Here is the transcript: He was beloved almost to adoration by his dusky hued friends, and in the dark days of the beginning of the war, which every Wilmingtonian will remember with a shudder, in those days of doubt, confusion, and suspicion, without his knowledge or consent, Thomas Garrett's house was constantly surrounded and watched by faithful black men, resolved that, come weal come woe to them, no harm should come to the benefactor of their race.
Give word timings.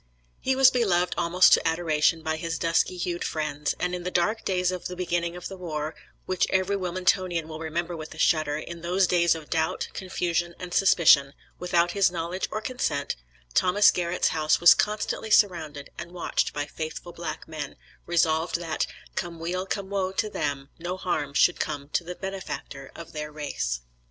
He 0.39 0.55
was 0.55 0.71
beloved 0.71 1.13
almost 1.15 1.53
to 1.53 1.67
adoration 1.67 2.23
by 2.23 2.37
his 2.37 2.57
dusky 2.57 2.97
hued 2.97 3.23
friends, 3.23 3.75
and 3.79 3.93
in 3.93 4.01
the 4.01 4.09
dark 4.09 4.43
days 4.43 4.71
of 4.71 4.85
the 4.85 4.95
beginning 4.95 5.35
of 5.35 5.47
the 5.47 5.57
war, 5.57 5.93
which 6.25 6.47
every 6.49 6.75
Wilmingtonian 6.75 7.47
will 7.47 7.59
remember 7.59 7.95
with 7.95 8.11
a 8.15 8.17
shudder, 8.17 8.57
in 8.57 8.81
those 8.81 9.05
days 9.05 9.35
of 9.35 9.51
doubt, 9.51 9.89
confusion, 9.93 10.55
and 10.57 10.73
suspicion, 10.73 11.35
without 11.59 11.91
his 11.91 12.09
knowledge 12.09 12.47
or 12.49 12.61
consent, 12.61 13.15
Thomas 13.53 13.91
Garrett's 13.91 14.29
house 14.29 14.59
was 14.59 14.73
constantly 14.73 15.29
surrounded 15.29 15.91
and 15.99 16.11
watched 16.11 16.51
by 16.51 16.65
faithful 16.65 17.13
black 17.13 17.47
men, 17.47 17.75
resolved 18.07 18.55
that, 18.55 18.87
come 19.13 19.37
weal 19.39 19.67
come 19.67 19.91
woe 19.91 20.11
to 20.13 20.31
them, 20.31 20.69
no 20.79 20.97
harm 20.97 21.35
should 21.35 21.59
come 21.59 21.89
to 21.89 22.03
the 22.03 22.15
benefactor 22.15 22.91
of 22.95 23.13
their 23.13 23.31
race. 23.31 23.81